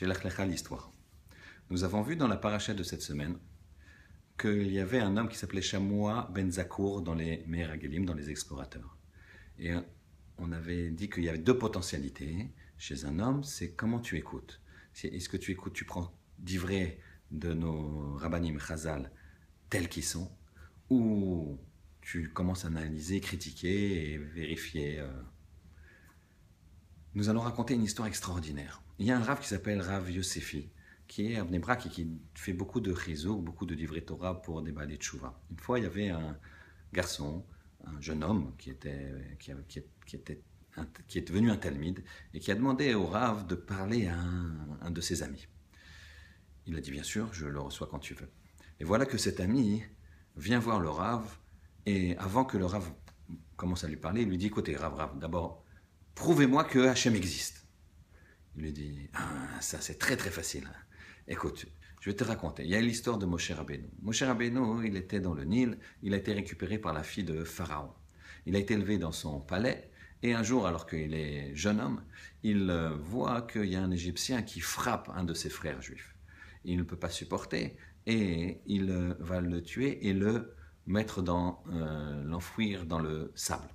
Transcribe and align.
chez 0.00 0.06
l'Achlecha 0.06 0.46
l'histoire. 0.46 0.90
Nous 1.68 1.84
avons 1.84 2.00
vu 2.00 2.16
dans 2.16 2.26
la 2.26 2.38
paracha 2.38 2.72
de 2.72 2.82
cette 2.82 3.02
semaine 3.02 3.36
qu'il 4.38 4.72
y 4.72 4.78
avait 4.78 4.98
un 4.98 5.18
homme 5.18 5.28
qui 5.28 5.36
s'appelait 5.36 5.60
Shamoua 5.60 6.30
Ben 6.32 6.50
Zakour 6.50 7.02
dans 7.02 7.12
les 7.12 7.44
Meragelim, 7.46 8.06
dans 8.06 8.14
les 8.14 8.30
explorateurs. 8.30 8.96
Et 9.58 9.74
on 10.38 10.52
avait 10.52 10.90
dit 10.90 11.10
qu'il 11.10 11.24
y 11.24 11.28
avait 11.28 11.36
deux 11.36 11.58
potentialités 11.58 12.50
chez 12.78 13.04
un 13.04 13.18
homme, 13.18 13.44
c'est 13.44 13.74
comment 13.74 14.00
tu 14.00 14.16
écoutes. 14.16 14.62
Est-ce 15.04 15.28
que 15.28 15.36
tu 15.36 15.50
écoutes, 15.50 15.74
tu 15.74 15.84
prends 15.84 16.10
d'ivré 16.38 16.98
de 17.30 17.52
nos 17.52 18.14
rabbanim 18.14 18.58
chazal 18.58 19.12
tels 19.68 19.90
qu'ils 19.90 20.04
sont, 20.04 20.32
ou 20.88 21.58
tu 22.00 22.30
commences 22.30 22.64
à 22.64 22.68
analyser, 22.68 23.20
critiquer 23.20 24.14
et 24.14 24.16
vérifier. 24.16 25.00
Euh. 25.00 25.08
Nous 27.14 27.28
allons 27.28 27.40
raconter 27.40 27.74
une 27.74 27.82
histoire 27.82 28.06
extraordinaire. 28.06 28.82
Il 28.98 29.06
y 29.06 29.10
a 29.10 29.18
un 29.18 29.22
Rav 29.22 29.40
qui 29.40 29.48
s'appelle 29.48 29.80
Rav 29.80 30.10
Yosefi, 30.10 30.70
qui 31.08 31.32
est 31.32 31.36
à 31.36 31.44
Bnebrak 31.44 31.86
et 31.86 31.88
qui 31.88 32.08
fait 32.34 32.52
beaucoup 32.52 32.80
de 32.80 32.92
réseaux, 32.92 33.36
beaucoup 33.36 33.66
de 33.66 33.74
livrets 33.74 34.02
Torah 34.02 34.40
pour 34.40 34.62
des 34.62 34.70
balais 34.70 34.96
de 34.96 35.02
Chouva. 35.02 35.40
Une 35.50 35.58
fois, 35.58 35.78
il 35.78 35.82
y 35.82 35.86
avait 35.86 36.10
un 36.10 36.38
garçon, 36.92 37.44
un 37.84 38.00
jeune 38.00 38.22
homme 38.22 38.54
qui 38.58 38.70
était, 38.70 39.12
qui, 39.38 39.52
qui 40.06 40.16
était 40.16 40.42
qui 41.08 41.18
est 41.18 41.26
devenu 41.26 41.50
un 41.50 41.56
Talmide 41.56 42.04
et 42.34 42.40
qui 42.40 42.50
a 42.50 42.54
demandé 42.54 42.94
au 42.94 43.06
Rav 43.06 43.46
de 43.46 43.54
parler 43.54 44.06
à 44.06 44.16
un, 44.16 44.90
de 44.90 45.00
ses 45.00 45.22
amis. 45.22 45.48
Il 46.66 46.76
a 46.76 46.80
dit 46.80 46.90
bien 46.90 47.02
sûr, 47.02 47.32
je 47.32 47.46
le 47.46 47.60
reçois 47.60 47.88
quand 47.90 47.98
tu 47.98 48.14
veux. 48.14 48.30
Et 48.78 48.84
voilà 48.84 49.06
que 49.06 49.18
cet 49.18 49.40
ami 49.40 49.82
vient 50.36 50.58
voir 50.58 50.80
le 50.80 50.88
Rav 50.88 51.38
et 51.86 52.16
avant 52.18 52.44
que 52.44 52.56
le 52.56 52.66
Rav 52.66 52.90
commence 53.56 53.84
à 53.84 53.88
lui 53.88 53.96
parler, 53.96 54.22
il 54.22 54.28
lui 54.28 54.38
dit 54.38 54.46
écoutez 54.46 54.76
Rav, 54.76 54.94
Rav, 54.94 55.18
d'abord 55.18 55.64
prouvez-moi 56.14 56.64
que 56.64 56.78
Hachem 56.80 57.14
existe. 57.14 57.66
Il 58.56 58.64
lui 58.64 58.72
dit 58.72 59.08
ah, 59.14 59.60
ça 59.60 59.80
c'est 59.80 59.98
très 59.98 60.16
très 60.16 60.30
facile. 60.30 60.68
Écoute, 61.28 61.66
je 62.00 62.10
vais 62.10 62.16
te 62.16 62.24
raconter. 62.24 62.64
Il 62.64 62.70
y 62.70 62.74
a 62.74 62.80
l'histoire 62.80 63.18
de 63.18 63.26
Moshe 63.26 63.50
Rabbeinu. 63.50 63.88
Moshe 64.02 64.22
Rabbeinu, 64.22 64.86
il 64.86 64.96
était 64.96 65.20
dans 65.20 65.34
le 65.34 65.44
Nil, 65.44 65.78
il 66.02 66.14
a 66.14 66.16
été 66.16 66.32
récupéré 66.32 66.78
par 66.78 66.92
la 66.92 67.02
fille 67.02 67.24
de 67.24 67.44
Pharaon. 67.44 67.92
Il 68.46 68.56
a 68.56 68.58
été 68.58 68.74
élevé 68.74 68.98
dans 68.98 69.12
son 69.12 69.40
palais 69.40 69.90
et 70.22 70.34
un 70.34 70.42
jour, 70.42 70.66
alors 70.66 70.86
qu'il 70.86 71.14
est 71.14 71.54
jeune 71.54 71.80
homme, 71.80 72.02
il 72.42 72.68
euh, 72.68 72.90
voit 72.90 73.42
qu'il 73.42 73.66
y 73.66 73.76
a 73.76 73.82
un 73.82 73.90
Égyptien 73.90 74.42
qui 74.42 74.60
frappe 74.60 75.10
un 75.14 75.24
de 75.24 75.32
ses 75.34 75.48
frères 75.48 75.80
juifs. 75.80 76.14
Il 76.64 76.76
ne 76.76 76.82
peut 76.82 76.96
pas 76.96 77.08
supporter 77.08 77.76
et 78.06 78.60
il 78.66 78.90
euh, 78.90 79.14
va 79.18 79.40
le 79.40 79.62
tuer 79.62 80.06
et 80.08 80.12
le 80.12 80.54
mettre 80.86 81.22
dans, 81.22 81.62
euh, 81.72 82.22
l'enfouir 82.24 82.84
dans 82.84 82.98
le 82.98 83.32
sable. 83.34 83.68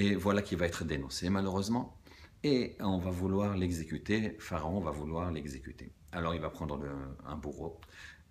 Et 0.00 0.14
voilà 0.14 0.40
qu'il 0.40 0.56
va 0.56 0.64
être 0.64 0.82
dénoncé 0.82 1.28
malheureusement 1.28 2.00
et 2.42 2.74
on 2.80 2.96
va 2.96 3.10
vouloir 3.10 3.54
l'exécuter, 3.54 4.34
Pharaon 4.38 4.80
va 4.80 4.92
vouloir 4.92 5.30
l'exécuter. 5.30 5.92
Alors 6.10 6.34
il 6.34 6.40
va 6.40 6.48
prendre 6.48 6.80
un 7.26 7.36
bourreau 7.36 7.78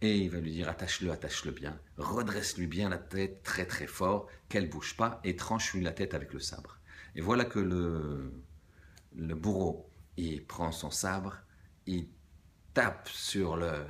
et 0.02 0.18
il 0.18 0.32
va 0.32 0.40
lui 0.40 0.52
dire 0.52 0.68
attache-le, 0.68 1.12
attache-le 1.12 1.52
bien, 1.52 1.80
redresse-lui 1.98 2.66
bien 2.66 2.90
la 2.90 2.98
tête 2.98 3.44
très 3.44 3.68
très 3.68 3.86
fort, 3.86 4.26
qu'elle 4.50 4.68
bouge 4.68 4.98
pas 4.98 5.22
et 5.24 5.36
tranche-lui 5.36 5.84
la 5.84 5.92
tête 5.92 6.16
avec 6.16 6.34
le 6.34 6.40
sabre. 6.40 6.80
Et 7.16 7.22
voilà 7.22 7.46
que 7.46 7.60
le, 7.60 8.34
le 9.16 9.36
bourreau, 9.36 9.92
il 10.18 10.44
prend 10.44 10.72
son 10.72 10.90
sabre, 10.90 11.38
il 11.86 12.10
tape 12.74 13.08
sur 13.10 13.58
le, 13.58 13.86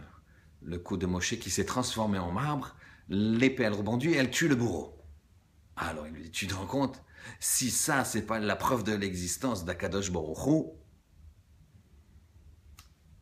le 0.64 0.80
cou 0.80 0.98
de 0.98 1.06
Moshe 1.06 1.40
qui 1.40 1.50
s'est 1.50 1.64
transformé 1.64 2.20
en 2.20 2.34
marbre, 2.34 2.76
l'épée 3.08 3.64
elle 3.64 3.72
rebondit 3.74 4.10
et 4.10 4.18
elle 4.18 4.32
tue 4.32 4.50
le 4.50 4.58
bourreau. 4.58 4.98
Alors 5.78 6.08
il 6.08 6.14
lui 6.14 6.24
dit, 6.24 6.32
tu 6.32 6.46
te 6.46 6.56
rends 6.56 6.68
compte? 6.68 7.02
Si 7.40 7.72
ça, 7.72 8.04
c'est 8.04 8.26
pas 8.26 8.40
la 8.40 8.56
preuve 8.56 8.84
de 8.84 8.94
l'existence 8.94 9.66
d'Akadosh 9.66 10.12
Baruch 10.12 10.74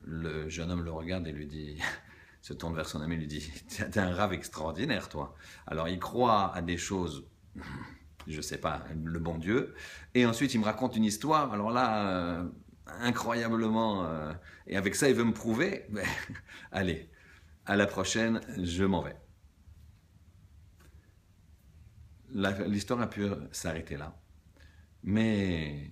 le 0.10 0.48
jeune 0.48 0.72
homme 0.72 0.84
le 0.84 0.92
regarde 0.92 1.28
et 1.28 1.34
lui 1.34 1.48
dit, 1.48 1.78
se 2.42 2.54
tourne 2.54 2.74
vers 2.76 2.88
son 2.88 3.02
ami 3.02 3.18
lui 3.18 3.28
dit, 3.28 3.52
t'es 3.92 4.00
un 4.00 4.16
rave 4.16 4.34
extraordinaire, 4.34 5.10
toi. 5.10 5.36
Alors 5.66 5.90
il 5.90 6.00
croit 6.00 6.54
à 6.56 6.62
des 6.62 6.78
choses 6.78 7.26
je 8.28 8.42
sais 8.42 8.58
pas, 8.58 8.84
le 9.04 9.20
bon 9.20 9.38
Dieu. 9.38 9.74
Et 10.14 10.26
ensuite, 10.26 10.54
il 10.54 10.60
me 10.60 10.66
raconte 10.66 10.96
une 10.96 11.06
histoire. 11.06 11.54
Alors 11.54 11.72
là, 11.72 12.10
euh, 12.10 12.44
incroyablement, 13.00 14.06
euh, 14.06 14.34
et 14.68 14.78
avec 14.78 14.96
ça, 14.96 15.10
il 15.10 15.16
veut 15.16 15.24
me 15.24 15.34
prouver. 15.34 15.86
Mais, 15.90 16.04
allez, 16.72 17.10
à 17.66 17.76
la 17.76 17.88
prochaine, 17.88 18.42
je 18.62 18.84
m'en 18.84 19.02
vais. 19.02 19.16
L'histoire 22.34 23.02
a 23.02 23.10
pu 23.10 23.26
s'arrêter 23.52 23.98
là. 23.98 24.20
Mais 25.04 25.92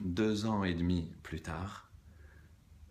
deux 0.00 0.46
ans 0.46 0.64
et 0.64 0.74
demi 0.74 1.12
plus 1.22 1.40
tard, 1.40 1.90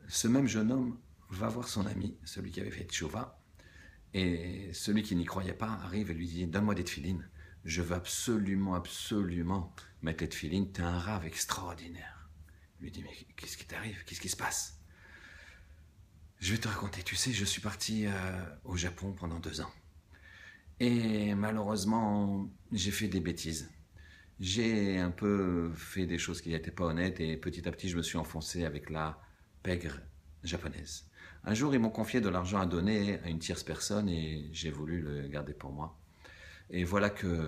ce 0.08 0.28
même 0.28 0.48
jeune 0.48 0.72
homme 0.72 1.00
va 1.30 1.48
voir 1.48 1.68
son 1.68 1.86
ami, 1.86 2.18
celui 2.26 2.52
qui 2.52 2.60
avait 2.60 2.72
fait 2.72 2.86
Tchouva, 2.86 3.40
et 4.14 4.74
celui 4.74 5.04
qui 5.04 5.16
n'y 5.16 5.26
croyait 5.26 5.54
pas 5.54 5.80
arrive 5.84 6.12
et 6.12 6.14
lui 6.14 6.28
dit 6.28 6.48
Donne-moi 6.48 6.76
des 6.76 6.84
tefilines 6.84 7.30
je 7.64 7.82
veux 7.82 7.96
absolument, 7.96 8.76
absolument 8.76 9.74
mettre 10.02 10.24
les 10.24 10.30
tefilines, 10.30 10.72
t'es 10.72 10.82
un 10.82 10.98
rave 10.98 11.26
extraordinaire. 11.26 12.30
Il 12.80 12.86
lui 12.86 12.92
dit, 12.92 13.04
mais 13.04 13.16
qu'est-ce 13.36 13.58
qui 13.58 13.66
t'arrive? 13.66 14.04
Qu'est-ce 14.06 14.22
qui 14.22 14.30
se 14.30 14.38
passe? 14.38 14.80
Je 16.40 16.54
vais 16.54 16.58
te 16.58 16.68
raconter, 16.68 17.04
tu 17.04 17.16
sais, 17.16 17.32
je 17.32 17.46
suis 17.46 17.62
parti 17.62 18.08
euh, 18.08 18.12
au 18.64 18.76
Japon 18.76 19.14
pendant 19.14 19.40
deux 19.40 19.62
ans. 19.62 19.72
Et 20.84 21.36
malheureusement, 21.36 22.50
j'ai 22.72 22.90
fait 22.90 23.08
des 23.08 23.20
bêtises. 23.20 23.70
J'ai 24.40 24.98
un 24.98 25.12
peu 25.12 25.72
fait 25.76 26.08
des 26.08 26.18
choses 26.18 26.42
qui 26.42 26.50
n'étaient 26.50 26.72
pas 26.72 26.86
honnêtes 26.86 27.20
et 27.20 27.38
petit 27.38 27.68
à 27.70 27.72
petit, 27.72 27.88
je 27.88 27.98
me 27.98 28.02
suis 28.02 28.18
enfoncé 28.18 28.66
avec 28.66 28.90
la 28.90 29.22
pègre 29.62 30.00
japonaise. 30.44 31.06
Un 31.44 31.54
jour, 31.54 31.76
ils 31.76 31.80
m'ont 31.80 31.92
confié 31.92 32.20
de 32.20 32.30
l'argent 32.30 32.60
à 32.60 32.66
donner 32.66 33.20
à 33.20 33.30
une 33.30 33.38
tierce 33.38 33.62
personne 33.62 34.10
et 34.10 34.50
j'ai 34.54 34.72
voulu 34.72 35.02
le 35.04 35.28
garder 35.28 35.54
pour 35.54 35.72
moi. 35.72 36.00
Et 36.72 36.84
voilà 36.84 37.12
que 37.12 37.48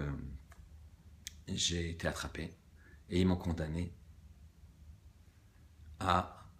j'ai 1.47 1.89
été 1.89 2.07
attrapé 2.07 2.55
et 3.09 3.19
ils 3.19 3.25
m'ont 3.25 3.35
condamné 3.35 3.95
à 5.99 6.51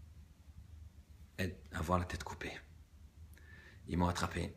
avoir 1.72 2.00
la 2.00 2.05
tête 2.05 2.23
coupée. 2.23 2.57
Ils 3.88 4.00
m'ont 4.00 4.07
attrapé, 4.07 4.55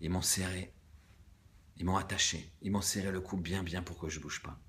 ils 0.00 0.08
m'ont 0.08 0.22
serré, 0.22 0.72
ils 1.78 1.84
m'ont 1.84 1.96
attaché, 1.96 2.52
ils 2.60 2.70
m'ont 2.70 2.80
serré 2.82 3.10
le 3.12 3.20
cou 3.20 3.36
bien 3.36 3.62
bien 3.62 3.82
pour 3.82 3.98
que 3.98 4.08
je 4.08 4.20
bouge 4.20 4.42
pas. 4.42 4.60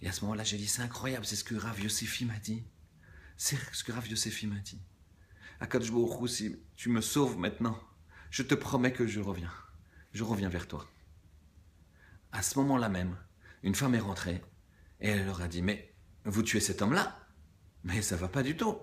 Et 0.00 0.08
à 0.08 0.12
ce 0.12 0.22
moment-là, 0.22 0.44
j'ai 0.44 0.56
dit, 0.56 0.66
c'est 0.66 0.82
incroyable, 0.82 1.24
c'est 1.24 1.36
ce 1.36 1.44
que 1.44 1.54
Rav 1.54 1.80
Yosefi 1.80 2.24
m'a 2.24 2.38
dit. 2.38 2.64
C'est 3.36 3.58
ce 3.72 3.84
que 3.84 3.92
Rav 3.92 4.06
Yosefi 4.06 4.46
m'a 4.46 4.58
dit. 4.58 4.80
Akadosh 5.60 5.90
si 6.28 6.56
tu 6.76 6.88
me 6.88 7.00
sauves 7.00 7.38
maintenant, 7.38 7.78
je 8.30 8.42
te 8.42 8.54
promets 8.54 8.92
que 8.92 9.06
je 9.06 9.20
reviens. 9.20 9.52
Je 10.12 10.24
reviens 10.24 10.48
vers 10.48 10.66
toi. 10.66 10.88
À 12.32 12.42
ce 12.42 12.58
moment-là 12.58 12.88
même, 12.88 13.16
une 13.62 13.74
femme 13.74 13.94
est 13.94 14.00
rentrée 14.00 14.42
et 15.00 15.08
elle 15.08 15.26
leur 15.26 15.40
a 15.40 15.48
dit 15.48 15.62
Mais 15.62 15.94
vous 16.24 16.42
tuez 16.42 16.60
cet 16.60 16.82
homme-là 16.82 17.16
Mais 17.84 18.02
ça 18.02 18.16
va 18.16 18.28
pas 18.28 18.42
du 18.42 18.56
tout. 18.56 18.76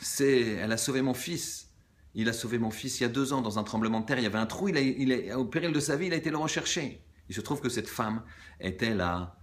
C'est, 0.00 0.42
elle 0.42 0.72
a 0.72 0.76
sauvé 0.76 1.02
mon 1.02 1.14
fils. 1.14 1.69
Il 2.14 2.28
a 2.28 2.32
sauvé 2.32 2.58
mon 2.58 2.70
fils 2.70 3.00
il 3.00 3.04
y 3.04 3.06
a 3.06 3.08
deux 3.08 3.32
ans 3.32 3.40
dans 3.40 3.58
un 3.58 3.64
tremblement 3.64 4.00
de 4.00 4.06
terre. 4.06 4.18
Il 4.18 4.24
y 4.24 4.26
avait 4.26 4.38
un 4.38 4.46
trou. 4.46 4.68
Il, 4.68 5.12
est 5.12 5.32
au 5.34 5.44
péril 5.44 5.72
de 5.72 5.80
sa 5.80 5.96
vie, 5.96 6.06
il 6.06 6.12
a 6.12 6.16
été 6.16 6.30
le 6.30 6.38
rechercher. 6.38 7.04
Il 7.28 7.34
se 7.34 7.40
trouve 7.40 7.60
que 7.60 7.68
cette 7.68 7.88
femme 7.88 8.24
était 8.58 8.94
la 8.94 9.36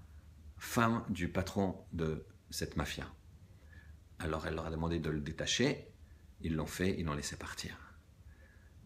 femme 0.57 1.05
du 1.09 1.29
patron 1.29 1.85
de 1.93 2.25
cette 2.49 2.75
mafia. 2.75 3.07
Alors 4.19 4.47
elle 4.47 4.55
leur 4.55 4.65
a 4.65 4.71
demandé 4.71 4.99
de 4.99 5.09
le 5.09 5.21
détacher. 5.21 5.87
Ils 6.41 6.55
l'ont 6.55 6.65
fait. 6.65 6.95
Ils 6.99 7.05
l'ont 7.05 7.13
laissé 7.13 7.37
partir. 7.37 7.77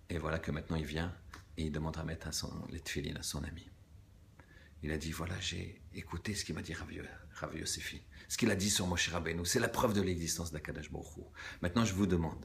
Et 0.09 0.17
voilà 0.17 0.39
que 0.39 0.51
maintenant 0.51 0.75
il 0.75 0.85
vient 0.85 1.15
et 1.57 1.63
il 1.63 1.71
demande 1.71 1.97
à 1.97 2.03
mettre 2.03 2.33
son, 2.33 2.51
les 2.69 2.81
à 3.15 3.23
son 3.23 3.43
ami. 3.43 3.69
Il 4.83 4.91
a 4.91 4.97
dit, 4.97 5.11
voilà, 5.11 5.39
j'ai 5.39 5.81
écouté 5.93 6.33
ce 6.33 6.43
qu'il 6.43 6.55
m'a 6.55 6.61
dit 6.61 6.73
Rav 6.73 7.55
Yosefi. 7.55 8.01
Ce 8.27 8.37
qu'il 8.37 8.49
a 8.49 8.55
dit 8.55 8.69
sur 8.69 8.87
Moshe 8.87 9.09
Rabbeinu, 9.09 9.45
c'est 9.45 9.59
la 9.59 9.69
preuve 9.69 9.93
de 9.93 10.01
l'existence 10.01 10.51
d'Akadash 10.51 10.91
Baruch 10.91 11.07
Maintenant, 11.61 11.85
je 11.85 11.93
vous 11.93 12.07
demande, 12.07 12.43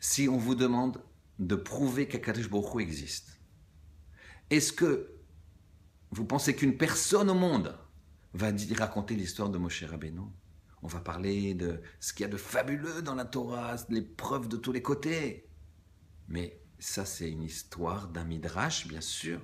si 0.00 0.28
on 0.28 0.36
vous 0.36 0.54
demande 0.54 1.02
de 1.38 1.54
prouver 1.54 2.08
qu'Akadash 2.08 2.48
Baruch 2.48 2.80
existe, 2.80 3.40
est-ce 4.50 4.72
que 4.72 5.12
vous 6.10 6.24
pensez 6.24 6.54
qu'une 6.54 6.76
personne 6.76 7.30
au 7.30 7.34
monde 7.34 7.78
va 8.34 8.52
raconter 8.76 9.14
l'histoire 9.14 9.48
de 9.48 9.58
Moshe 9.58 9.84
Rabbeinu? 9.84 10.22
On 10.82 10.88
va 10.88 11.00
parler 11.00 11.54
de 11.54 11.80
ce 12.00 12.12
qu'il 12.12 12.24
y 12.24 12.26
a 12.26 12.32
de 12.32 12.36
fabuleux 12.36 13.02
dans 13.02 13.14
la 13.14 13.24
Torah, 13.24 13.76
les 13.88 14.02
preuves 14.02 14.48
de 14.48 14.56
tous 14.56 14.72
les 14.72 14.82
côtés. 14.82 15.48
Mais 16.28 16.60
ça, 16.78 17.04
c'est 17.04 17.30
une 17.30 17.44
histoire 17.44 18.08
d'un 18.08 18.24
midrash, 18.24 18.88
bien 18.88 19.00
sûr. 19.00 19.40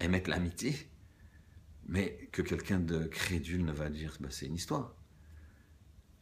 Émettre 0.00 0.28
l'amitié, 0.28 0.90
mais 1.86 2.28
que 2.32 2.42
quelqu'un 2.42 2.80
de 2.80 3.04
crédule 3.04 3.64
ne 3.64 3.72
va 3.72 3.88
dire, 3.88 4.16
bah, 4.20 4.28
c'est 4.30 4.46
une 4.46 4.56
histoire. 4.56 4.96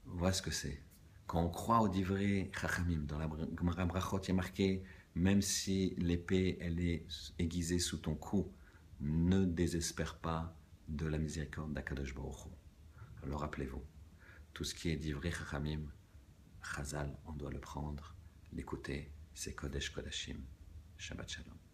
Voilà 0.04 0.34
ce 0.34 0.42
que 0.42 0.50
c'est. 0.50 0.82
Quand 1.26 1.42
on 1.42 1.48
croit 1.48 1.80
au 1.80 1.88
divrei 1.88 2.50
chachamim, 2.54 3.04
dans 3.06 3.18
la 3.18 3.28
Gemara 3.58 3.84
Brachot, 3.86 4.20
il 4.22 4.28
y 4.28 4.30
a 4.32 4.34
marqué, 4.34 4.82
même 5.14 5.42
si 5.42 5.94
l'épée, 5.98 6.58
elle 6.60 6.80
est 6.80 7.06
aiguisée 7.38 7.78
sous 7.78 7.98
ton 7.98 8.14
cou, 8.14 8.52
ne 9.00 9.44
désespère 9.44 10.18
pas 10.18 10.56
de 10.88 11.06
la 11.06 11.18
miséricorde 11.18 11.72
d'Akadosh 11.72 12.14
Baruch 12.14 12.48
Alors 13.22 13.40
rappelez-vous, 13.40 13.82
tout 14.52 14.64
ce 14.64 14.74
qui 14.74 14.90
est 14.90 14.96
divrei 14.96 15.30
chachamim, 15.30 15.90
Chazal, 16.62 17.18
on 17.26 17.32
doit 17.32 17.50
le 17.50 17.60
prendre, 17.60 18.14
l'écouter, 18.52 19.10
c'est 19.34 19.54
Kodesh 19.54 19.90
Kodashim. 19.90 20.38
Shabbat 20.96 21.28
Shalom. 21.28 21.71